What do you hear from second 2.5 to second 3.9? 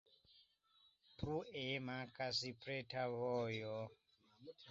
preta vojo.